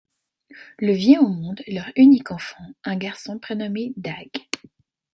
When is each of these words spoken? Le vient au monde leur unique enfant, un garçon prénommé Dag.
Le 0.79 0.93
vient 0.93 1.19
au 1.21 1.27
monde 1.27 1.61
leur 1.67 1.91
unique 1.95 2.31
enfant, 2.31 2.65
un 2.85 2.95
garçon 2.95 3.37
prénommé 3.37 3.93
Dag. 3.97 4.31